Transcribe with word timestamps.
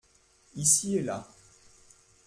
Ici 0.55 0.95
et 0.97 1.03
là. 1.03 1.27